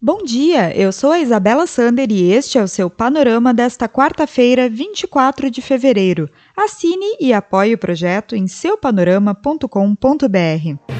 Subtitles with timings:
[0.00, 4.68] Bom dia, eu sou a Isabela Sander e este é o seu panorama desta quarta-feira,
[4.68, 6.30] 24 de fevereiro.
[6.56, 10.97] Assine e apoie o projeto em seupanorama.com.br.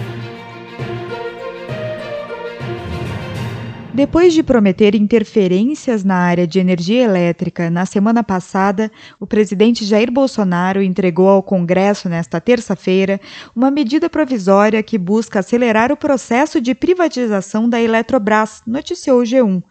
[3.98, 10.08] Depois de prometer interferências na área de energia elétrica na semana passada, o presidente Jair
[10.08, 13.20] Bolsonaro entregou ao Congresso nesta terça-feira
[13.56, 19.64] uma medida provisória que busca acelerar o processo de privatização da Eletrobras, noticiou o G1.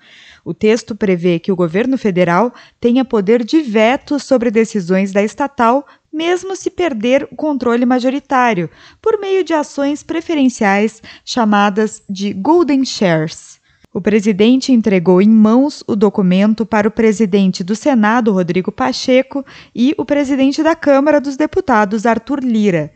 [0.44, 5.88] O texto prevê que o governo federal tenha poder de veto sobre decisões da estatal,
[6.12, 8.70] mesmo se perder o controle majoritário,
[9.02, 13.58] por meio de ações preferenciais chamadas de Golden Shares.
[13.94, 19.96] O presidente entregou em mãos o documento para o presidente do Senado, Rodrigo Pacheco, e
[19.98, 22.92] o presidente da Câmara dos Deputados, Arthur Lira.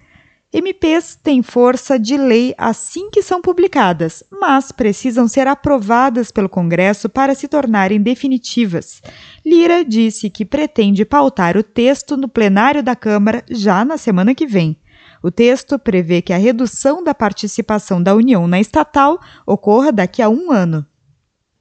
[0.54, 7.08] MPs têm força de lei assim que são publicadas, mas precisam ser aprovadas pelo Congresso
[7.08, 9.02] para se tornarem definitivas.
[9.46, 14.46] Lira disse que pretende pautar o texto no plenário da Câmara já na semana que
[14.46, 14.78] vem.
[15.24, 20.28] O texto prevê que a redução da participação da União na estatal ocorra daqui a
[20.28, 20.86] um ano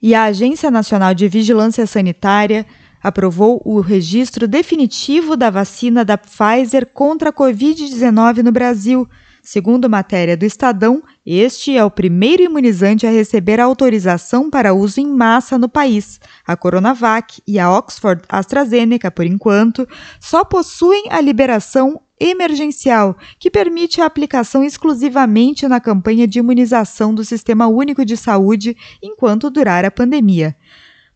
[0.03, 2.67] e a Agência Nacional de Vigilância Sanitária
[3.03, 9.09] aprovou o registro definitivo da vacina da Pfizer contra a Covid-19 no Brasil.
[9.43, 15.07] Segundo matéria do Estadão, este é o primeiro imunizante a receber autorização para uso em
[15.07, 16.21] massa no país.
[16.47, 19.89] A Coronavac e a Oxford AstraZeneca, por enquanto,
[20.21, 27.25] só possuem a liberação emergencial, que permite a aplicação exclusivamente na campanha de imunização do
[27.25, 30.55] Sistema Único de Saúde enquanto durar a pandemia.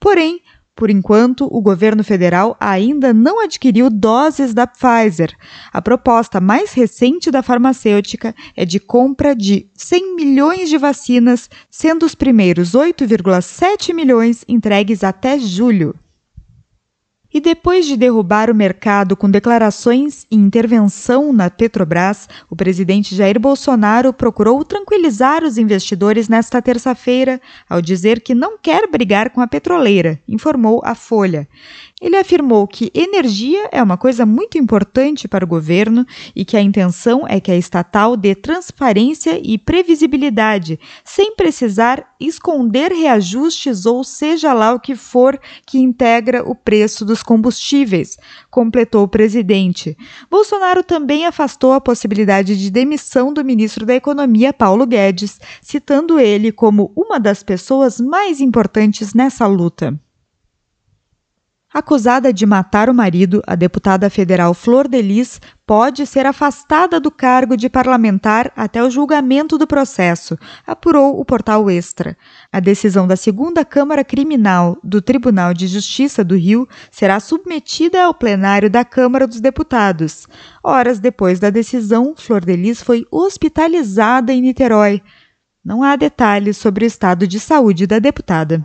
[0.00, 0.41] Porém,
[0.77, 5.33] por enquanto, o governo federal ainda não adquiriu doses da Pfizer.
[5.72, 12.05] A proposta mais recente da farmacêutica é de compra de 100 milhões de vacinas, sendo
[12.05, 15.94] os primeiros 8,7 milhões entregues até julho.
[17.34, 23.41] E depois de derrubar o mercado com declarações e intervenção na Petrobras, o presidente Jair
[23.41, 29.48] Bolsonaro procurou tranquilizar os investidores nesta terça-feira ao dizer que não quer brigar com a
[29.48, 31.48] petroleira, informou a Folha.
[32.04, 36.06] Ele afirmou que energia é uma coisa muito importante para o governo
[36.37, 42.92] e que a intenção é que a estatal dê transparência e previsibilidade, sem precisar esconder
[42.92, 48.19] reajustes ou seja lá o que for que integra o preço dos combustíveis,
[48.50, 49.97] completou o presidente.
[50.31, 56.53] Bolsonaro também afastou a possibilidade de demissão do ministro da Economia, Paulo Guedes, citando ele
[56.53, 59.98] como uma das pessoas mais importantes nessa luta.
[61.74, 67.56] Acusada de matar o marido, a deputada federal Flor Delis pode ser afastada do cargo
[67.56, 72.16] de parlamentar até o julgamento do processo, apurou o portal Extra.
[72.52, 78.14] A decisão da segunda Câmara Criminal do Tribunal de Justiça do Rio será submetida ao
[78.14, 80.28] plenário da Câmara dos Deputados.
[80.62, 85.02] Horas depois da decisão, Flor Delis foi hospitalizada em Niterói.
[85.64, 88.64] Não há detalhes sobre o estado de saúde da deputada.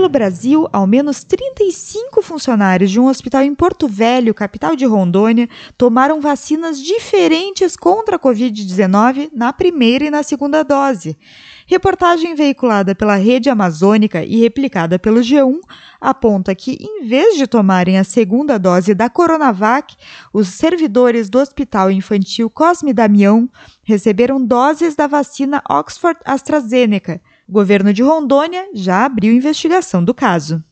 [0.00, 5.46] Pelo Brasil, ao menos 35 funcionários de um hospital em Porto Velho, capital de Rondônia,
[5.76, 11.18] tomaram vacinas diferentes contra a Covid-19 na primeira e na segunda dose.
[11.66, 15.58] Reportagem veiculada pela Rede Amazônica e replicada pelo G1
[16.00, 19.94] aponta que, em vez de tomarem a segunda dose da Coronavac,
[20.32, 23.50] os servidores do Hospital Infantil Cosme Damião
[23.84, 30.62] receberam doses da vacina Oxford AstraZeneca o governo de Rondônia já abriu investigação do caso.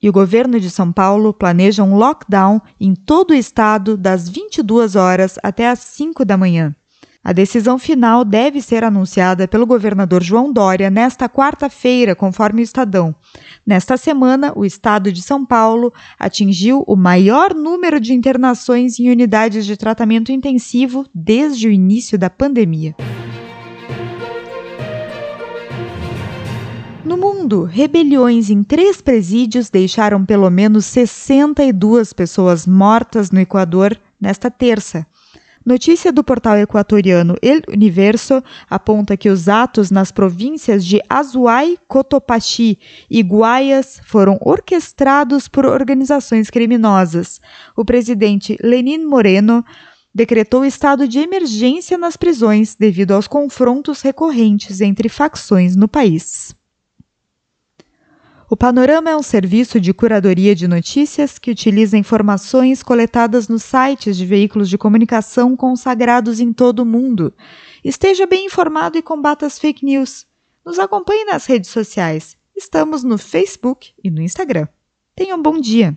[0.00, 4.94] E o governo de São Paulo planeja um lockdown em todo o estado das 22
[4.94, 6.72] horas até as 5 da manhã.
[7.24, 13.12] A decisão final deve ser anunciada pelo governador João Dória nesta quarta-feira, conforme o Estadão.
[13.66, 19.66] Nesta semana, o estado de São Paulo atingiu o maior número de internações em unidades
[19.66, 22.94] de tratamento intensivo desde o início da pandemia.
[27.04, 34.48] No mundo, rebeliões em três presídios deixaram pelo menos 62 pessoas mortas no Equador nesta
[34.48, 35.04] terça.
[35.66, 38.40] Notícia do portal equatoriano El Universo
[38.70, 42.78] aponta que os atos nas províncias de Azuay, Cotopaxi
[43.10, 47.40] e Guaias foram orquestrados por organizações criminosas.
[47.76, 49.64] O presidente Lenin Moreno
[50.14, 56.54] decretou estado de emergência nas prisões devido aos confrontos recorrentes entre facções no país.
[58.52, 64.14] O Panorama é um serviço de curadoria de notícias que utiliza informações coletadas nos sites
[64.14, 67.32] de veículos de comunicação consagrados em todo o mundo.
[67.82, 70.26] Esteja bem informado e combata as fake news.
[70.66, 72.36] Nos acompanhe nas redes sociais.
[72.54, 74.68] Estamos no Facebook e no Instagram.
[75.16, 75.96] Tenha um bom dia!